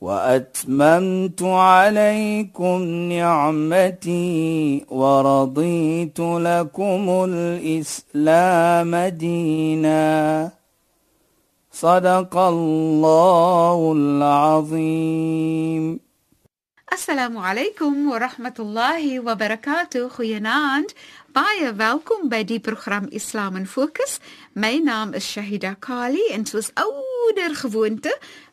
[0.00, 2.82] وأتممت عليكم
[3.12, 10.50] نعمتي ورضيت لكم الإسلام دينا.
[11.72, 16.00] صدق الله العظيم.
[16.92, 20.90] السلام عليكم ورحمة الله وبركاته خيناند
[21.30, 24.18] Baie welkom by die program Islam in Fokus.
[24.54, 28.10] My naam is Shahida Kali en soos ouer gewoonte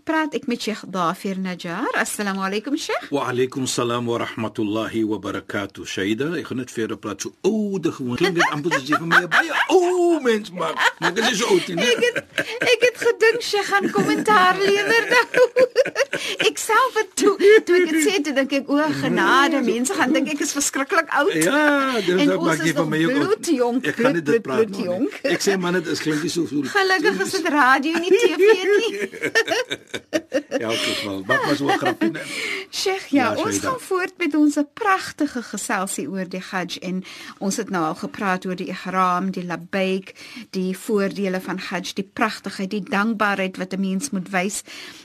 [0.08, 1.90] praat ek met Sheikh Dafir Najjar.
[2.00, 3.10] Assalamu alaykum Sheikh.
[3.12, 5.84] Wa alaykum salaam wa rahmatullahi wa barakatuh.
[5.84, 8.16] Shaida, ek gaan net vir jou praat so oude gewoon.
[8.22, 10.80] Klink dit amper soos jy vir my baie ou mens maak.
[11.04, 11.90] Maar dit is oud nie.
[11.92, 15.66] Ek het ek het gedink Sheikh gaan kommentaar lewer daaroor.
[16.48, 17.34] Ek self het toe
[17.68, 21.12] toe ek dit sê toe dink ek o genade, mense gaan dink ek is verskriklik
[21.20, 21.36] oud.
[21.36, 23.14] Ja, dit En is ons maak jy van my ook.
[23.20, 25.20] bloedjonk, Ek kan bloed, dit praat bloed, maar jonk.
[25.36, 26.66] Ek sê man dit is klink nie so veel.
[26.74, 28.92] Gelukkig is dit radio nie TV nie.
[30.58, 31.24] Ja, in geval.
[31.26, 32.12] Wat was ook grappie.
[32.82, 37.04] Sheikh, ja, Ja, ons gaan voort met ons pragtige geselsie oor die Hajj en
[37.44, 40.14] ons het nou al gepraat oor die ihram, die labbaik,
[40.56, 44.64] die voordele van Hajj, die pragtigheid, die dankbaarheid wat 'n mens moet wys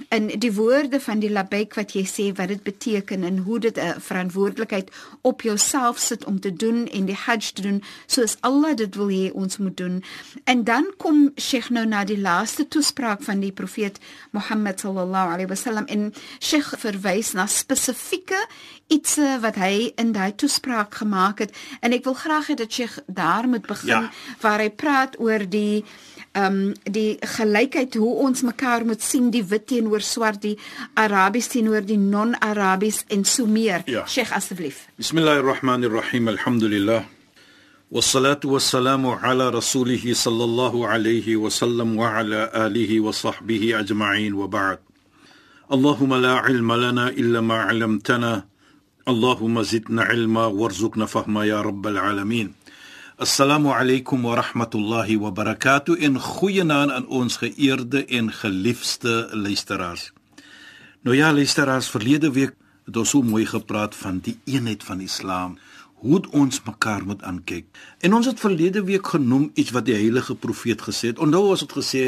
[0.09, 3.79] in die woorde van die labbaik wat jy sê wat dit beteken en hoe dit
[3.79, 8.77] 'n verantwoordelikheid op jouself sit om te doen en die Hajj te doen soos Allah
[8.77, 10.05] dit wil hê ons moet doen.
[10.45, 13.99] En dan kom Sheikh nou na die laaste toespraak van die profeet
[14.31, 18.40] Mohammed sallallahu alaihi wasallam en Sheikh verwys na spesifieke
[18.88, 21.52] iets eh, wat hy in daai toespraak gemaak het
[21.82, 24.12] en ek wil graag hê dat Sheikh daar moet begin Ja.
[24.42, 25.84] waar hy praat oor die
[26.34, 30.58] ehm um, die gelykheid hoe ons mekaar moet sien die wit teenoor swart die
[30.94, 34.06] Arabies teenoor die non-Arabies en so meer Ja.
[34.08, 37.06] Sheikh asseblief بسم الله الرحمن الرحيم الحمد لله
[37.92, 44.80] والصلاة والسلام على رسوله صلى الله عليه وسلم وعلى آله وصحبه أجمعين وبعد
[45.72, 48.46] اللهم لا علم لنا إلا ما علمتنا
[49.08, 52.54] اللهم زدنا علما وارزقنا فهما يا رب العالمين
[53.22, 60.12] السلام عليكم ورحمة الله وبركاته إن goeienaand aan ons geëerde en geliefde luisteraars.
[61.02, 62.54] Nou ja, luisteraars, verlede week
[62.86, 65.58] het ons so mooi gepraat van die eenheid van Islam,
[66.00, 67.66] hoe het ons mekaar moet aankyk.
[68.00, 71.20] En ons het verlede week genoem iets wat die heilige profeet gesê het.
[71.20, 72.06] Onthou ons het gesê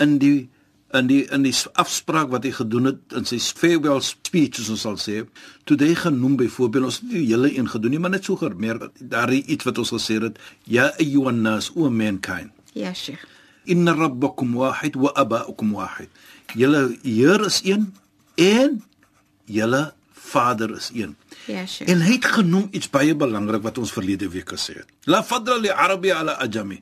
[0.00, 0.48] in die
[0.97, 4.85] in die in die afspraak wat hy gedoen het in sy farewell speech soos ons
[4.87, 5.25] sal sê,
[5.65, 8.89] toe hy genoem byvoorbeeld ons het die hele een gedoen nie, maar net so gemerk
[8.99, 13.27] daar is iets wat ons gesê het, ja ayyuhan nas o mankind ja Sheikh
[13.65, 16.09] inna rabbakum wahid wa aba'ukum wahid.
[16.55, 17.93] Julle Heer is een
[18.35, 18.83] en
[19.45, 21.15] julle Vader is een.
[21.45, 24.89] ja Sheikh En hy het genoem iets baie belangrik wat ons verlede week gesê het.
[25.05, 26.81] La fadla li arabi ala ajami.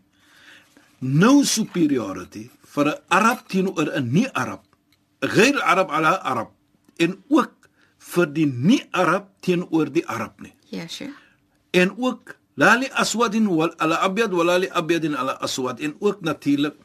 [0.99, 4.62] No superiority vir 'n Arab teenoor 'n nie-Arab.
[5.19, 6.50] Ghair Arab ala Arab.
[6.97, 7.53] En ook
[8.00, 11.16] vir die nie-Arab teenoor die Arab nie ja Sheikh
[11.72, 16.22] en ook la li aswadin wal ala abyad wala li abyadin ala aswad en ook
[16.25, 16.75] natuurlik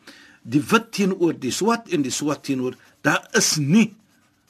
[0.43, 3.95] die wit teenoor die swart en die swart teenoor daar is nie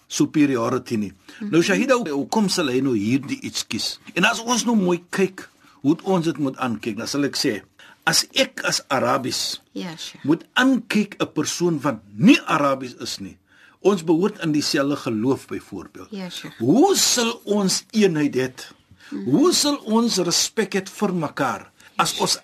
[0.06, 1.10] superiority nie.
[1.10, 1.50] Mm -hmm.
[1.50, 3.98] Nou Shahida hoe kom sal hy nou hierdie iets kies?
[4.14, 5.48] En as ons nou mooi kyk
[5.80, 7.62] hoe ons dit moet aankyk, dan sal ek sê
[8.04, 13.38] as ek as Arabies ja Sheikh moet aankyk 'n persoon wat nie Arabies is nie.
[13.84, 16.08] Ons behoort in dieselfde geloof byvoorbeeld.
[16.10, 16.56] Ja, Sheikh.
[16.58, 18.48] Hoe sal ons eenheid hê?
[19.28, 22.38] Hoe sal ons respek hê vir mekaar as ons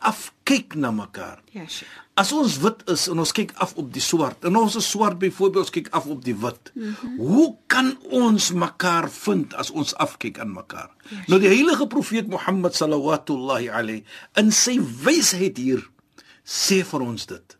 [0.50, 1.43] afkyk na mekaar?
[1.53, 4.75] ja Sheikh As ons wit is en ons kyk af op die swart en ons
[4.77, 6.72] is swart byvoorbeeld ons kyk af op die wit.
[6.75, 7.16] Mm -hmm.
[7.16, 10.91] Hoe kan ons mekaar vind as ons afkyk aan mekaar?
[11.09, 11.27] Yes.
[11.27, 15.91] Nou die heilige profeet Mohammed sallallahu alayhi in sy wysheid hier
[16.45, 17.57] sê vir ons dit.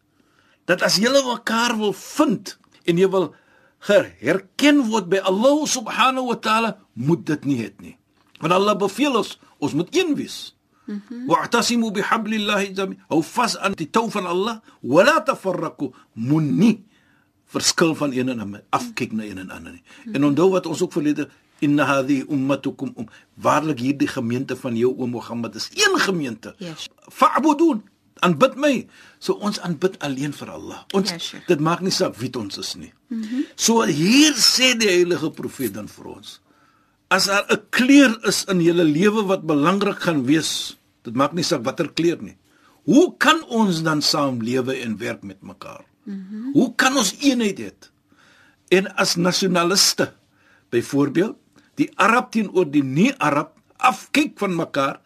[0.64, 3.35] Dat as jy mekaar wil vind en jy wil
[4.20, 7.97] herken word by Allah subhanahu wa ta'ala, moet dit nie het nie.
[8.41, 10.55] Want Allah beveel ons ons moet een wees.
[11.27, 16.83] واعتصموا بحبل الله جميعا او vas aan die tou van Allah wala tafarraqu munni
[17.50, 19.83] verskil van een en ander afkyk na een en ander nie
[20.13, 21.25] en onthou wat ons ook verlede
[21.66, 23.07] inna hadhi ummatukum um,
[23.45, 26.86] waarlik hierdie gemeente van jou oom Mohammed is een gemeente Yes.
[27.10, 27.81] fa'budun
[28.22, 28.88] aanbid my
[29.19, 31.42] so ons aanbid alleen vir Allah ons Yes, sir.
[31.48, 33.42] dit maak nie saak wie ons is nie mm -hmm.
[33.56, 36.42] so hier sê die heilige profeet dan vir ons
[37.07, 41.44] as daar 'n kleur is in julle lewe wat belangrik gaan wees Dit maak nie
[41.47, 42.37] saak watter kleur nie.
[42.88, 45.85] Hoe kan ons dan saam lewe en werk met mekaar?
[46.05, 46.52] Mm -hmm.
[46.52, 47.70] Hoe kan ons eenheid hê?
[48.69, 50.12] En as nasionaliste,
[50.70, 51.37] byvoorbeeld,
[51.75, 55.00] die Arab teenoor die nie-Arab afkyk van mekaar,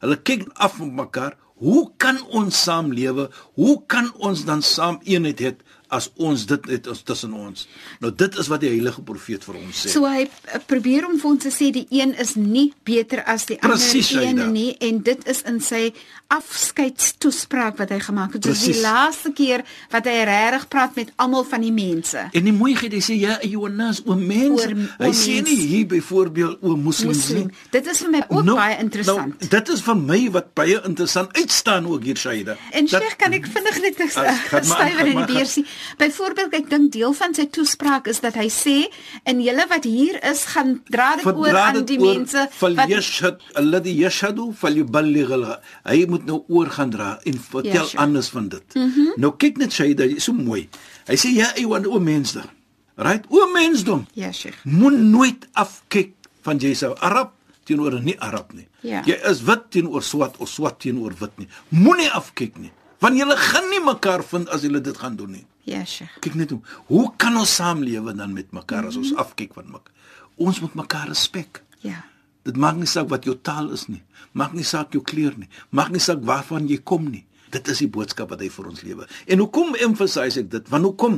[0.00, 3.28] hulle kyk af van mekaar, hoe kan ons saam lewe?
[3.54, 5.52] Hoe kan ons dan saam eenheid hê?
[5.90, 7.66] As ons dit het ons tussen ons.
[8.00, 9.90] Nou dit is wat die heilige profeet vir ons sê.
[9.90, 13.46] So hy uh, probeer om vir ons te sê die een is nie beter as
[13.50, 15.92] die Precies, ander een nie en dit is in sy
[16.30, 18.42] afskeidstoespraak wat hy gemaak het.
[18.46, 22.22] Dit is die laaste keer wat hy regtig praat met almal van die mense.
[22.30, 24.68] En die mooiheid, hy sê ja, Johannes, o mense.
[24.70, 25.48] Oor- Hy o sê mens.
[25.48, 27.46] nie hier byvoorbeeld o moslims Moslim.
[27.50, 27.56] nie.
[27.74, 29.34] Dit is vir my ook Nou- baie interessant.
[29.40, 32.56] Nou, dit is vir my wat baie interessant uitstaan ook hier Shaida.
[32.72, 35.64] En Sheikh, kan ek vinnig net 'n stywer in die beursie.
[35.98, 38.76] Byvoorbeeld, ek dink deel van sy toespraak is dat hy sê
[39.24, 42.52] en julle wat hier is, gaan dra dit oor Verdra aan die oor, mense wat
[42.52, 45.44] falyashhad alladhi yashhadu falyuballigh al
[45.84, 47.98] hy moet nou oor gaan dra en vertel Ja, sure.
[48.02, 48.74] anders van dit.
[48.74, 49.12] Mm -hmm.
[49.16, 50.68] Nou kyk net Shaida, is so mooi.
[51.06, 52.48] Hy sê ja, ewan o mensdom.
[52.96, 53.24] Right?
[53.28, 54.06] O mensdom.
[54.12, 54.56] Ja, Sheikh.
[54.64, 56.12] moet nooit afkyk
[56.42, 57.32] van jy's 'n Arab
[57.64, 58.68] teenoor 'n nie-Arab nie.
[58.80, 59.02] Ja.
[59.04, 61.48] Jy is wit teenoor swart of swart teenoor wit nie.
[61.68, 65.46] Moenie afkyk nie, want julle gaan nie mekaar vind as julle dit gaan doen nie.
[65.68, 66.18] Ja, Sheikh.
[66.20, 66.60] Kyk net hoe.
[66.86, 69.92] Hoe kan ons saamlewe dan met mekaar as ons afkyk van mekaar?
[70.40, 71.62] Ons moet mekaar respek.
[71.84, 72.04] Ja.
[72.42, 74.02] Dit maak nie saak wat jou taal is nie.
[74.32, 75.48] Maak nie saak jou kleur nie.
[75.70, 77.26] Maak nie saak waarvan jy kom nie.
[77.50, 79.06] Dit is die boodskap wat hy vir ons lewe.
[79.26, 80.68] En hoekom emphasize ek dit?
[80.70, 81.16] Want hoekom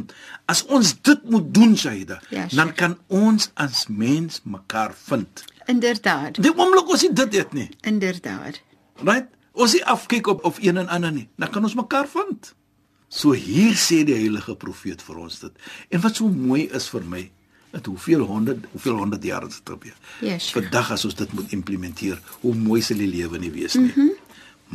[0.49, 5.45] as ons dit moet doen, Shaida, Ja, dan kan ons as mens mekaar vind.
[5.69, 6.41] Inderdaad.
[6.43, 8.61] Die oomblik ons dit het nie, Inderdaad.
[9.05, 9.29] right?
[9.53, 12.55] Ons nie afkyk op of een en ander nie, dan kan ons mekaar vind.
[13.13, 15.65] So hier sê die heilige profeet vir ons dit.
[15.93, 17.23] En wat so mooi is vir my,
[17.73, 19.97] dat hoeveel honderd hoeveel honderd jaar het dit gebeur.
[20.21, 20.57] Ja, Sheikh.
[20.57, 23.93] Vandag as ons dit moet implementeer, hoe mooi sal die lewe nie wees nie.
[23.93, 24.15] Mm -hmm.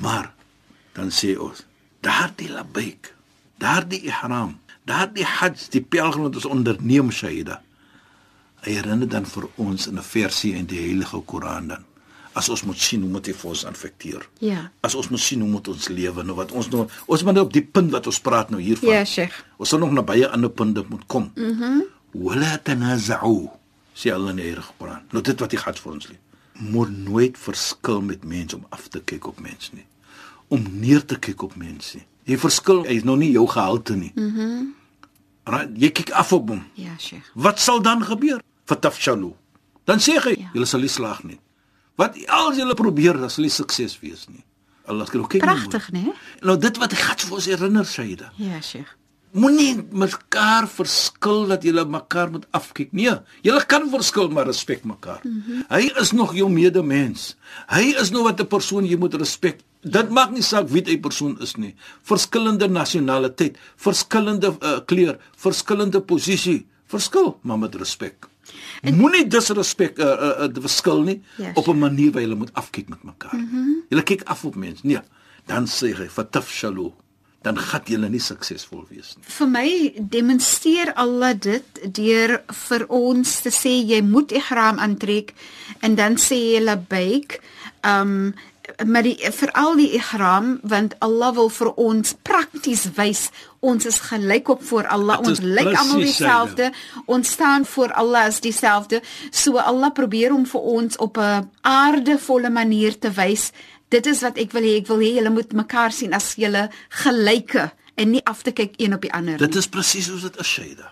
[0.03, 0.33] Maar
[0.93, 1.65] dan sê ons,
[2.05, 3.13] daardie labaik,
[3.57, 7.61] daardie ihram, daardie hajj, die pelgrim wat ons onderneem, Shaida.
[8.61, 11.85] Hy herinner dan vir ons in 'n versie in die Heilige Koran dan.
[12.37, 14.27] As ons moet sien hoe moet hy vir ons aanfekteer.
[14.45, 14.67] Ja.
[14.85, 17.45] As ons moet sien hoe moet ons lewe nou wat ons nou ons moet nou
[17.47, 18.91] op die punt wat ons praat nou hiervan.
[18.93, 19.39] Ja, Sheikh.
[19.57, 21.31] Ons sal nog na baie ander punte moet kom.
[21.35, 21.63] Mhm.
[21.63, 21.83] Mm
[22.17, 23.49] Wala tanaza'u.
[23.97, 25.01] Sê Allah in die Heilige Koran.
[25.11, 26.19] Nou dit wat hy gaan vir ons leer.
[26.73, 29.85] Moet nooit verskil met mense om af te kyk op mense nie.
[30.49, 31.97] Om neer te kyk op mense.
[31.97, 32.05] nie.
[32.25, 34.11] Jy verskil, hy is nog nie jou gehalte nie.
[34.15, 34.39] Mhm.
[34.39, 34.73] Mm
[35.47, 35.69] right?
[35.79, 36.63] Jy kyk af op hom.
[36.75, 37.23] Ja, Sheikh.
[37.33, 38.41] Wat sal dan gebeur?
[38.67, 39.33] Fatafshalu.
[39.85, 40.49] Dan sê hy, Ja.
[40.53, 41.39] julle sal nie slaag nie.
[41.97, 44.43] Wat al julle probeer, dan sal nie sukses wees nie.
[44.87, 45.41] Allah sê, kyk mooi.
[45.43, 46.13] Pragtig, né?
[46.45, 48.31] Nou dit wat gaan vir ons herinner, Shaida.
[48.39, 48.93] Ja, Sheikh.
[49.37, 52.93] Moenie mekaar verskil dat julle mekaar moet afkyk.
[52.95, 55.19] Nee, julle kan verskil maar respek mekaar.
[55.23, 55.65] Mm -hmm.
[55.69, 57.35] Hy is nog jou medemens.
[57.67, 59.59] Hy is nog wat 'n persoon jy moet respek.
[59.81, 61.75] Dit maak nie saak wie hy persoon is nie.
[62.03, 68.27] Verskillende nasionaliteit, verskillende uh, kleur, verskillende posisie, verskil maar met respek.
[68.83, 72.89] Moenie disrespek uh, uh, uh, verskil nie Ja, op 'n manier waar jy moet afkyk
[72.89, 73.35] met mekaar.
[73.35, 73.75] Mm -hmm.
[73.89, 74.87] Jy kyk af op mense.
[74.87, 75.01] Nee,
[75.45, 76.91] dan sê hy fatafshalu
[77.47, 79.25] dan gaan jy nie suksesvol wees nie.
[79.37, 79.69] Vir my
[80.15, 85.33] demonstreer Allah dit deur vir ons te sê jy moet ihram aantrek
[85.85, 87.39] en dan sê jy labbaik.
[87.85, 88.33] Um
[88.85, 94.49] maar die veral die ihram want Allah wil vir ons prakties wys ons is gelyk
[94.49, 96.71] op voor Allah ons lyk almal dieselfde
[97.05, 102.49] ons staan voor Allah as dieselfde so Allah probeer om vir ons op 'n aardevolle
[102.49, 103.51] manier te wys
[103.89, 106.69] dit is wat ek wil hê ek wil hê julle moet mekaar sien as julle
[106.89, 110.39] gelyke en nie af te kyk een op die ander Dit is presies hoe dit
[110.39, 110.91] is, Shaida.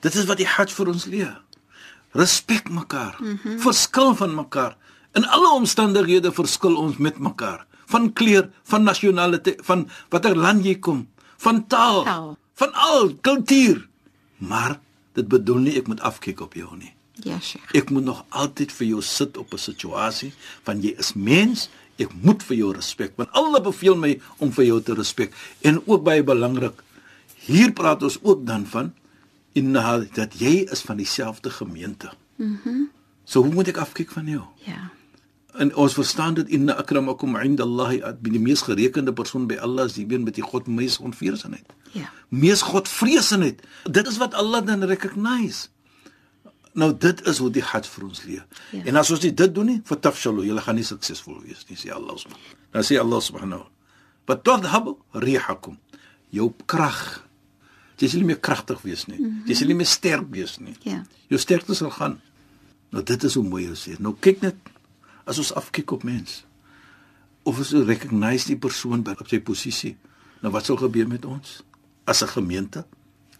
[0.00, 1.36] Dit is wat die Hajj vir ons leer.
[2.16, 3.16] Respek mekaar.
[3.18, 3.60] Mm -hmm.
[3.60, 4.76] Verskil van mekaar.
[5.12, 7.66] In alle omstandighede verskil ons met mekaar.
[7.86, 12.36] Van kleur, van nasionaliteit, van watter land jy kom, van taal, Taal.
[12.54, 13.88] van al kultuur.
[14.36, 14.80] Maar
[15.12, 16.92] dit bedoel nie ek moet afkyk op jou nie.
[17.24, 17.72] Ja, Sheikh.
[17.74, 22.12] Ek moet nog altyd vir jou sit op 'n situasie van jy is mens, ek
[22.22, 26.04] moet vir jou respek want Allah beveel my om vir jou te respek en ook
[26.04, 26.82] baie belangrik.
[27.34, 28.92] Hier praat ons ook dan van
[29.52, 32.10] inna dat jy is van dieselfde gemeente.
[32.36, 32.58] Mhm.
[32.64, 32.90] Mm
[33.24, 34.42] so hoe moet ek afkyk van jou?
[34.64, 34.90] Ja.
[35.58, 39.96] En ons verstaan dit inna akramakum indallahi by die mees gerekende persoon by Allah is
[39.96, 41.74] die een met die God mees onvreesenheid.
[41.96, 42.12] Ja.
[42.28, 43.64] Mees Godvreesenheid.
[43.90, 45.66] Dit is wat Allah dan recognize.
[46.78, 48.44] Nou dit is hoe die Hajj vir ons leer.
[48.70, 48.84] Ja.
[48.84, 51.90] En as ons nie dit doen nie, fatafshalu, julle gaan nie suksesvol wees nie, sê
[51.94, 52.56] Allah subhanahu.
[52.76, 53.66] Dan sê Allah subhanahu.
[54.30, 54.92] Wat tadhhab
[55.24, 55.78] rihakum.
[56.30, 57.24] Jou krag.
[57.98, 59.18] Jy sal nie meer kragtig wees nie.
[59.18, 59.46] Mm -hmm.
[59.48, 60.76] Jy sal nie meer sterk wees nie.
[60.86, 61.02] Ja.
[61.28, 62.20] Jou sterkte sal gaan.
[62.90, 63.98] Nou dit is hoe mooi jy sê.
[63.98, 64.54] Nou kyk net
[65.28, 66.44] as ons afkyk op mens.
[67.48, 69.94] of ons recognize die persoon by op sy posisie.
[70.42, 71.62] Nou wat sal gebeur met ons
[72.04, 72.84] as 'n gemeente?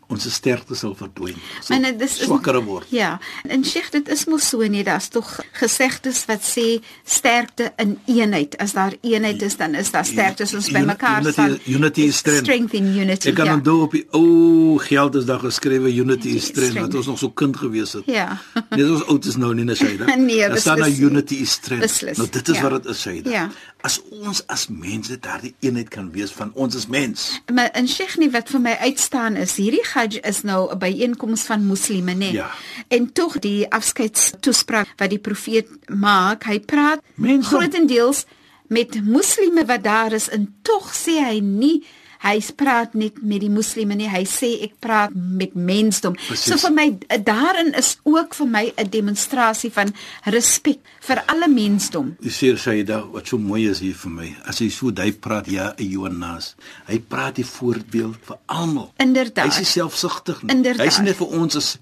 [0.09, 1.37] Ons sterkte sal verdwyn.
[1.69, 2.87] Maar dit is swakker word.
[2.89, 3.19] Ja.
[3.45, 8.57] En Sheikh, dit is mos so nie, daar's tog gesegdes wat sê sterkte in eenheid.
[8.57, 11.59] As daar eenheid is, dan is daar sterkte as ons by mekaar staan.
[11.59, 12.49] Unity, unity is strength.
[12.49, 13.29] Strength in unity.
[13.29, 13.59] Ek kan ja.
[13.59, 17.29] onthou op die ou geld is daar geskrewe unity is strength wat ons nog so
[17.31, 18.09] kind gewees het.
[18.09, 18.41] Ja.
[18.71, 20.09] Nee, ons oud is nou nie na Shaida.
[20.29, 21.05] Nee, Daar staan nou nie.
[21.05, 21.85] unity is strength.
[21.85, 22.63] Beslis, Nou dit is ja.
[22.71, 23.31] wat dit is Shaida.
[23.31, 23.45] Ja.
[23.81, 27.41] As ons as mense daardie eenheid kan wees van ons as mens.
[27.53, 31.43] Maar in Sheikh nie wat vir my uitstaan is, hierdie Hajj is nou 'n byeenkoms
[31.43, 32.33] van moslimme, nê.
[32.33, 32.51] Ja.
[32.89, 38.25] En tog die afskeidstoespraak wat die profeet maak, hy praat Mense- grootendeels
[38.69, 41.85] met moslimme wat daar is en tog sê hy nie
[42.25, 46.17] hy praat net met die moslimme nie, hy sê ek praat met mensdom.
[46.27, 46.49] Precies.
[46.51, 46.87] So vir my
[47.25, 49.93] daarin is ook vir my 'n demonstrasie van
[50.25, 52.17] respek vir alle mensdom.
[52.21, 54.37] Jy sê Shaida, wat so mooi is hier vir my.
[54.45, 56.55] As hy so hy praat ja, Jonas.
[56.87, 58.93] Hy praat die voorbeeld vir almal.
[58.99, 59.55] Inderdaad.
[59.55, 60.55] Hy is selfsugtig nie.
[60.55, 60.87] Inderdaad.
[60.87, 61.79] Hy is net vir ons as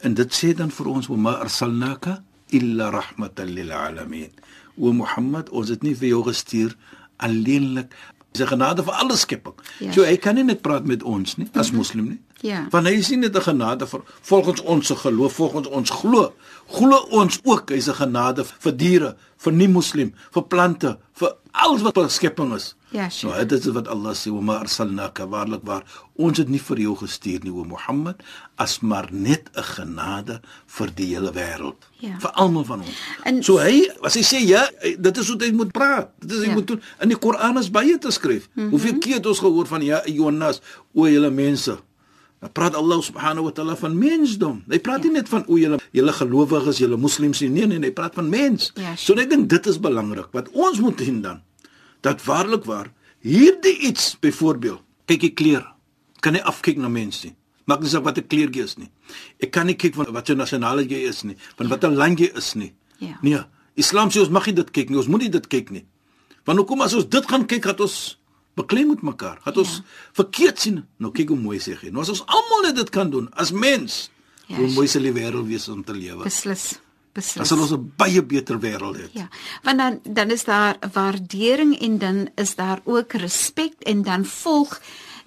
[0.00, 4.30] en dit sê dan vir ons wa ma arsalnaka illa rahmatan lil alamin.
[4.76, 6.76] O Mohammed, ons het nie vir jou gestuur
[7.16, 7.94] alleenlik
[8.36, 9.54] Dis 'n genade vir alle skepping.
[9.80, 9.92] Ja.
[9.92, 12.20] So hy kan nie net praat met ons nie as moslim nie.
[12.40, 12.66] Ja.
[12.70, 16.32] Want hy is nie net 'n genade vir volgens ons geloof, volgens ons glo.
[16.68, 21.82] Glo ons ook hy's 'n genade vir diere, vir nie moslim, vir plante, vir alles
[21.82, 22.75] wat 'n skepping is.
[22.90, 23.34] Ja, sure.
[23.34, 25.82] Nou, dit is wat Allah sê, "Wa ma arsalnaka waarlik waar
[26.16, 28.22] ons het nie vir jou gestuur nie, o Mohammed,
[28.56, 32.18] as maar net 'n genade vir die hele wêreld, Ja.
[32.18, 35.36] vir almal van ons." En- so hy, as hy sê ja, hy- dit is hoe
[35.44, 36.10] hy moet praat.
[36.20, 36.52] Dit is hy Ja.
[36.54, 36.80] moet doen.
[37.00, 38.48] In die Koran is baie te skryf.
[38.54, 38.70] Mm -hmm.
[38.70, 40.60] Hoeveel keer het ons gehoor van ja, Jonas,
[40.94, 41.78] o julle mense.
[42.40, 44.62] Dan praat Allah subhanahu wa taala van mensdom.
[44.68, 45.04] Hy praat ja.
[45.04, 47.48] nie net van o julle julle gelowiges, julle moslems nie.
[47.50, 48.72] Nee nee, hy praat van mens.
[48.74, 51.40] Ja, so ek dink dit is belangrik wat ons moet doen dan.
[52.06, 52.92] Dat waarlik waar
[53.26, 55.64] hierdie iets byvoorbeeld, kyk jy kleur.
[56.22, 57.34] Kan nie afkyk na mense nie.
[57.66, 58.90] Maak nie saak wat 'n kleurtjie is nie.
[59.42, 62.30] Ek kan nie kyk van wat jou nasionaliteit jy is nie, van watter land jy
[62.36, 62.72] is nie.
[62.98, 63.18] Ja.
[63.22, 63.40] Nee,
[63.74, 64.96] Islam sê ons mag nie dit kyk nie.
[64.98, 65.84] Ons moet nie dit kyk nie.
[66.44, 68.18] Want hoekom as ons dit gaan kyk, gaan ons
[68.56, 69.38] beklei met mekaar.
[69.42, 69.82] Gaan ons Ja.
[70.12, 70.84] verkeerd sien.
[70.98, 71.90] Nou kyk hoe mooi sê jy.
[71.90, 74.10] Nou as ons almal dit kan doen as mens,
[74.48, 76.22] Ja, hoe mooi sal die wêreld wees om te lewe.
[76.22, 76.78] Beslis.
[77.16, 77.48] Dan Beslis.
[77.48, 79.08] sal ons 'n baie beter wêreld hê.
[79.12, 79.28] Ja,
[79.62, 84.80] want dan dan is daar waardering en dan is daar ook respek en dan volg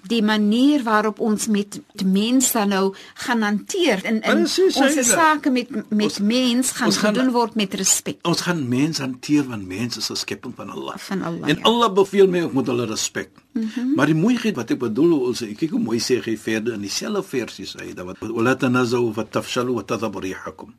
[0.08, 5.08] die manier waarop ons met die mens dan nou gaan hanteer en in Presies, ons
[5.08, 8.16] sake met met Ons- mens gaan ons gaan- gedoen word met respek.
[8.26, 10.96] Ons gaan mens hanteer want mens is 'n skepping van Allah.
[10.98, 11.62] Van Allah, En ja.
[11.62, 13.28] Allah beveel my ook met hulle respek.
[13.52, 13.94] Mm -hmm.
[13.94, 17.22] Maar die mooiheid wat ek bedoel, ons kyk hoe mooi sê hy verder in dieselfde
[17.22, 20.74] versie sê dat wat wala tanazu wa tafshalu wa tadhab rihakum.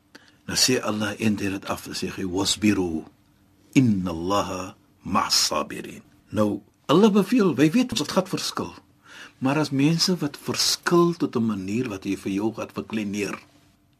[0.46, 3.04] Nou sê Allah in dit af sê hy wasbiru
[3.78, 6.02] inna Allah ma'as sabirin.
[6.30, 8.72] Nou Allah beveel, wy weet ons gaan verskil.
[9.42, 13.38] Maar as mense wat verskil tot 'n manier wat jy vir jou gaan verkleineer.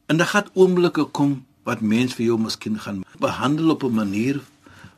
[0.07, 4.41] En dan gaan oomblikke kom wat mens vir jou miskien gaan behandel op 'n manier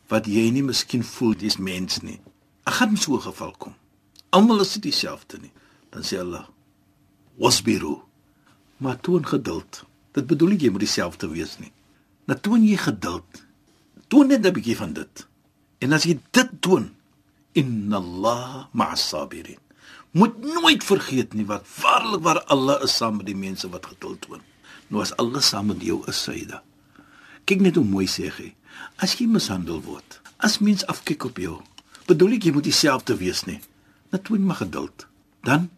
[0.08, 2.20] wat jy nie miskien voel dis mens nie.
[2.64, 3.74] Ek gaan so 'n geval kom.
[4.30, 5.52] Almal is nie dieselfde nie.
[5.90, 6.48] Dan sê Allah:
[7.38, 8.02] "Wasbiru."
[8.78, 9.86] Maar toon geduld.
[10.16, 11.72] Dit bedoel nie jy moet dieselfde wees nie.
[12.30, 13.44] Nou toon jy geduld.
[14.08, 15.28] Toon net 'n bietjie van dit.
[15.84, 16.96] En as jy dit toon,
[17.54, 19.60] inna Allah ma'as sabirin.
[20.12, 24.22] Moet nooit vergeet nie wat waarlik waar Allah is saam met die mense wat geduld
[24.22, 24.42] toon.
[24.88, 26.64] Nou as Allah saam met jou is, Saida.
[27.46, 28.54] Kyk net hoe mooi sê hy.
[28.98, 31.62] As jy mishandel word, as mens afkyk op jou,
[32.08, 33.60] bedoel ek jy moet dieselfde wees nie.
[34.12, 35.08] Net toon maar geduld.
[35.44, 35.70] Dan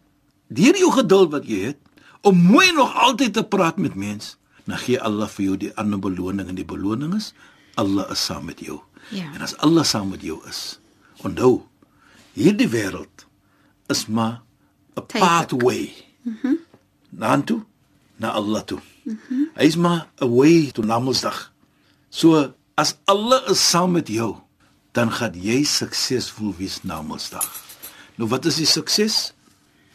[0.48, 1.80] deur jou geduld wat jy het
[2.20, 5.98] om mooi nog altyd te praat met mens, dan gee Allah vir jou die ander
[5.98, 7.32] beloning en die beloning is
[7.78, 8.80] Allah is saam met jou.
[9.14, 9.30] Ja.
[9.34, 10.80] En as Allah saam met jou is,
[11.22, 11.62] onthou,
[12.34, 13.26] hierdie wêreld
[13.86, 14.42] is maar
[14.96, 15.94] 'n pathway.
[16.22, 16.54] Mhm.
[17.10, 17.64] Na toe,
[18.16, 18.80] na Allah toe.
[19.04, 19.54] Mhm.
[19.54, 21.52] Hy is maar 'n way to Namedsdag.
[22.10, 24.36] So as Allah is saam met jou,
[24.92, 27.46] dan gaan jy suksesvol wees Namedsdag.
[28.16, 29.32] Nou wat is die sukses?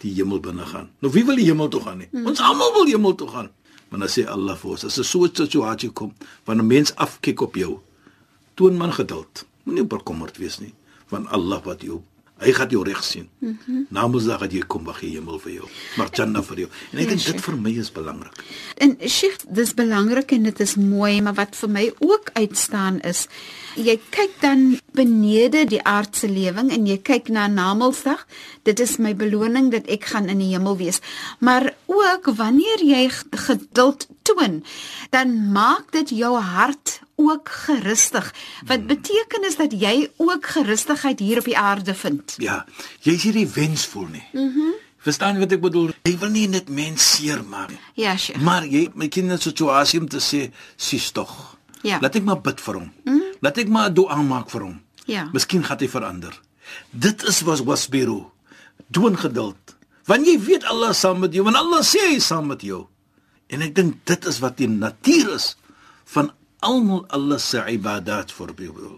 [0.04, 0.90] Die hemel binne gaan.
[1.00, 2.10] Nou wie wil die hemel toe gaan nie?
[2.28, 3.50] Ons almal wil hemel toe gaan.
[3.90, 6.14] Maar dan sê Allah vir ons, as 'n so 'n situasie kom,
[6.46, 7.80] wanneer 'n mens afkyk op jou,
[8.56, 9.46] toon man geduld.
[9.64, 10.74] Moenie bekommerd wees nie,
[11.10, 12.02] want Allah wat jou
[12.42, 13.30] hy gaan jou reg sien.
[13.40, 15.68] Mm Namedsdag dat jy kom wag die hemel vir jou.
[16.00, 16.70] Maar Jannah vir jou.
[16.92, 18.40] En ek Ja, dink dit vir my is belangrik.
[18.82, 23.28] En Sheikh, dis belangrik en dit is mooi, maar wat vir my ook uitstaan is,
[23.76, 28.26] jy kyk dan benede die aardse lewing en jy kyk na Namedsdag.
[28.64, 31.02] Dit is my beloning dat ek gaan in die hemel wees.
[31.40, 34.64] Maar ook wanneer jy geduld toon,
[35.10, 38.34] dan maak dit jou hart ook gerustig.
[38.66, 42.36] Wat beteken is dat jy ook gerustigheid hier op die aarde vind.
[42.38, 42.66] Ja,
[43.02, 44.26] jy is hierdie wensvol nie.
[44.32, 44.44] Mhm.
[44.44, 45.90] Mm Verstaan wat ek bedoel?
[46.08, 47.80] Jy wil nie net mens seermaak nie.
[48.06, 48.40] Ja, Sheikh.
[48.40, 51.98] Maar jy my kind in 'n situasie om te sê, "Sis tog." Ja.
[52.00, 52.92] Laat ek maar bid vir hom.
[53.04, 53.24] Mm.
[53.42, 54.82] Laat ek maar 'n dua maak vir hom.
[55.06, 55.30] Ja.
[55.34, 56.40] Miskien gaan hy verander.
[56.90, 58.24] Dit is was wasbiru.
[58.88, 59.63] Doen geduld.
[60.10, 62.64] Want jy weet Allah is saam met jou, want Allah sê hy is saam met
[62.66, 62.86] jou.
[63.54, 65.54] En ek dink dit is wat die natuur is
[66.14, 66.32] van
[66.64, 68.98] almal Allah se ibadat vir jou.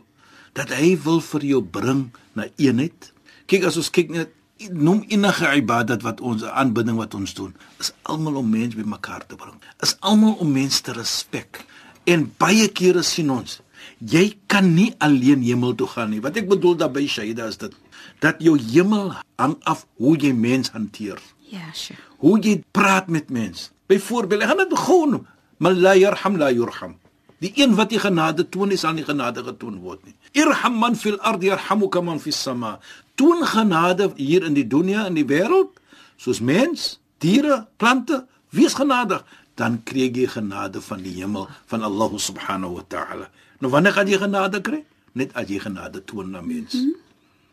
[0.58, 2.08] Dat hy wil vir jou bring
[2.38, 3.12] na eenheid.
[3.50, 4.34] Kyk as ons kyk net
[4.72, 7.52] noem enige ibadat wat ons aanbidding wat ons doen,
[7.84, 9.60] is almal om mense bymekaar te bring.
[9.84, 11.66] Is almal om mense te respek.
[12.08, 13.60] En baie kere sien ons
[14.00, 16.22] jy kan nie alleen hemel toe gaan nie.
[16.24, 17.74] Wat ek bedoel daarby Shaida is dit
[18.20, 21.20] dat jou hemel hang af hoe jy mens hanteer
[21.50, 22.00] Ja, Sheikh.
[22.18, 23.70] hoe jy praat met mense.
[23.86, 26.96] Byvoorbeeld, gaan dit gewoon, maar la yarham la yurham.
[27.38, 30.16] Die een wat jy genade toon, is aan die genade getoon word nie.
[30.32, 32.80] Irham man fil ard yarhamuka man fis sama.
[33.16, 35.78] Toon genade hier in die dunia in die wêreld,
[36.18, 39.22] soos mens, diere, plante, wees genadig,
[39.56, 43.30] dan kry jy genade van die hemel van Allah subhanahu wa ta'ala.
[43.60, 44.82] Nou wanneer gaan jy genade kry?
[45.14, 46.78] Net as jy genade toon na mense.
[46.78, 47.05] Mm -hmm.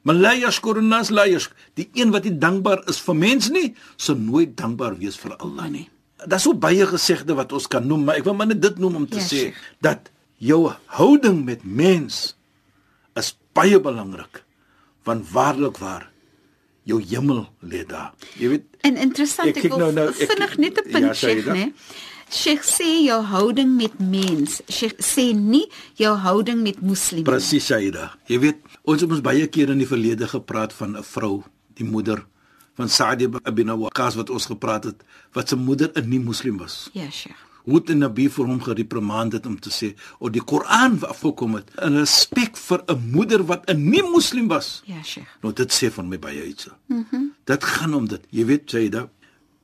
[0.03, 1.53] Maar la yashkurun nas la yashk.
[1.75, 5.69] Die een wat nie dankbaar is vir mens nie, sal nooit dankbaar wees vir Allah
[5.71, 5.89] nie.
[6.27, 8.97] Daar's so baie gesegde wat ons kan noem, maar ek wil maar net dit noem
[8.97, 12.37] om te Ja, sê dat jou houding met mens
[13.19, 14.43] is baie belangrik.
[15.05, 16.11] Want waarlik waar
[16.85, 18.13] jou hemel lê daar.
[18.39, 21.53] Jy weet, En interessant, Ek ek, wil nou- nou, vinnig net 'n punt Ja, Saida.
[21.55, 21.73] né?
[22.31, 24.61] Sheikh sê jou houding met mens.
[24.69, 27.23] Sheikh sê nie jou houding met moslim.
[27.23, 28.17] presies Saida.
[28.27, 31.43] Jy weet, ons het ons baie keer in die verlede gepraat van 'n vrou,
[31.75, 32.27] die moeder
[32.75, 36.91] van Sa'd ibn Waqqas wat ons gepraat het, wat se moeder 'n nie-moslim was.
[36.93, 37.37] Ja, Sheikh.
[37.65, 41.11] hoe het die Nabi vir hom gereprimaand het om te sê of die Koran wat
[41.11, 44.83] afgekom het in respek vir 'n moeder wat 'n nie-moslim was.
[44.85, 45.29] Ja, Sheikh.
[45.43, 46.69] Nou dit sê van my baie iets.
[46.87, 46.99] Mhm.
[47.13, 48.21] Mm dit gaan om dit.
[48.31, 49.09] Jy weet jy da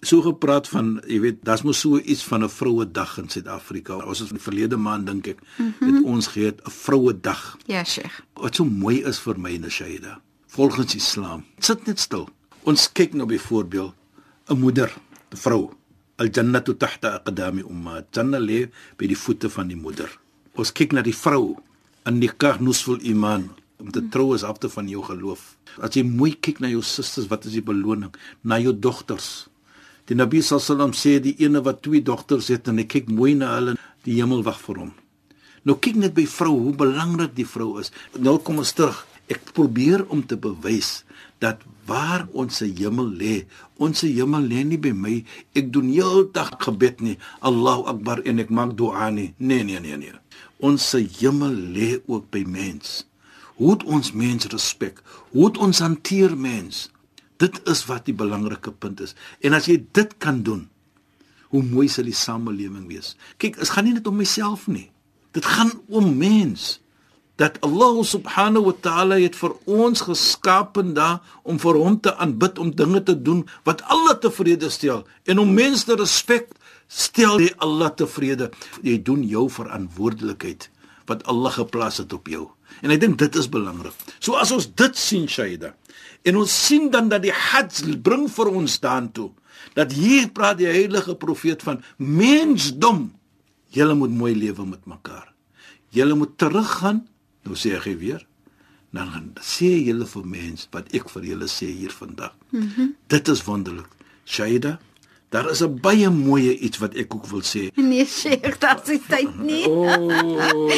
[0.00, 3.96] so gepraat van jy weet daar's mos so iets van 'n vroue dag in Suid-Afrika.
[3.96, 5.94] Ons het in verlede maand dink ek mm -hmm.
[5.94, 7.56] het ons gehad 'n vroue dag.
[7.66, 8.20] Ja, Sheikh.
[8.34, 10.20] Wat so mooi is vir my in Shaida.
[10.46, 11.44] Volgens Islam.
[11.58, 12.28] Sit net stil.
[12.62, 13.94] Ons kyk nou byvoorbeeld
[14.46, 14.94] 'n moeder,
[15.30, 15.70] 'n vrou.
[16.16, 18.06] Al-jannatu tahta aqdami ummat.
[18.10, 20.18] Jannah lê by die voete van die moeder.
[20.54, 21.56] Ons kyk na die vrou.
[22.02, 23.50] An nikah nusful iman.
[23.78, 25.56] Om te trou is afte van jou geloof.
[25.80, 28.14] As jy mooi kyk na jou susters, wat is die beloning?
[28.42, 29.48] Na jou dogters.
[30.08, 33.50] Die Nabi sallam sê die ene wat twee dogters het en hy kyk mooi na
[33.58, 33.74] hulle,
[34.08, 34.92] die hemel wag vir hom.
[35.68, 37.92] Nou kyk net by vrou hoe belangrik die vrou is.
[38.16, 39.02] Nou kom ons terug.
[39.28, 41.02] Ek probeer om te bewys
[41.44, 43.34] dat waar ons se hemel lê,
[43.76, 45.18] ons se hemel lê nie by my.
[45.52, 47.18] Ek doen heeldag gebed nie.
[47.44, 49.34] Allahu Akbar en ek maak dua nie.
[49.36, 50.16] Nee nee nee nee.
[50.64, 53.02] Ons se hemel lê ook by mens.
[53.60, 55.02] Hoe het ons mens respek?
[55.34, 56.86] Hoe het ons hanteer mens?
[57.38, 59.14] Dit is wat die belangrike punt is.
[59.40, 60.66] En as jy dit kan doen,
[61.54, 63.14] hoe mooi sal die samelewing wees.
[63.40, 64.88] Kyk, dit gaan nie net om myself nie.
[65.36, 66.78] Dit gaan om mens.
[67.38, 72.58] Dat Allah subhanahu wa ta'ala het vir ons geskaap daar om vir hom te aanbid,
[72.58, 76.50] om dinge te doen wat Allah tevrede stel en om mense te respek,
[76.88, 78.50] stel jy Allah tevrede.
[78.82, 80.70] Jy doen jou verantwoordelikheid
[81.06, 82.48] wat Allah geplaas het op jou.
[82.82, 83.94] En ek dink dit is belangrik.
[84.20, 85.74] So as ons dit sien Shaida
[86.26, 89.30] en ons sien dan dat die Hajj bring vir ons daartoe
[89.74, 93.08] dat hier praat die heilige profeet van mensdom.
[93.74, 95.32] Julle moet mooi lewe met mekaar.
[95.94, 97.04] Julle moet teruggaan.
[97.46, 98.24] Nou sê hy weer.
[98.94, 102.34] Dan gaan sê julle vir mens wat ek vir julle sê hier vandag.
[102.50, 102.94] Mm -hmm.
[103.06, 103.90] Dit is wonderlik.
[104.24, 104.78] Shaida,
[105.28, 107.68] daar is 'n baie mooi iets wat ek ook wil sê.
[107.74, 109.68] Nee, Sheikh, dit is tyd nie.
[109.68, 110.72] Oh.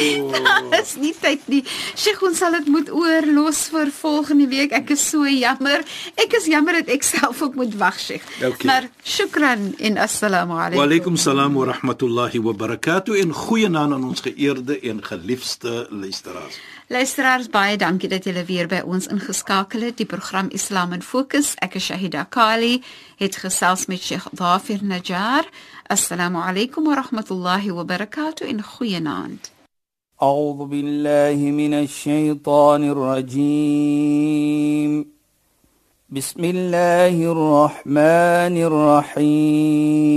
[0.81, 1.63] Is nie tyd nie.
[1.95, 4.71] Sheikh, ons sal dit moet oorlos vir volgende week.
[4.71, 5.83] Ek is so jammer.
[6.15, 8.23] Ek is jammer dat ek self ook moet wag, Sheikh.
[8.43, 8.65] Okay.
[8.65, 10.77] Maar shukran en assalamu alaykum.
[10.77, 16.59] Wa alaykum salaam wa rahmatullahi wa barakatuh en goeienaand aan ons geëerde en geliefde luisteraars.
[16.90, 19.96] Luisteraars, baie dankie dat julle weer by ons ingeskakel het.
[19.96, 21.54] Die program Islam in Fokus.
[21.58, 22.82] Ek is Shahida Kali,
[23.16, 25.44] het gesels met Sheikh Dafir Najjar.
[25.86, 29.50] Assalamu alaykum wa rahmatullahi wa barakatuh en goeienaand.
[30.22, 34.36] أعوذ بالله من الشيطان الرجيم
[36.08, 38.56] بسم الله الرحمن
[39.16, 40.16] الرحيم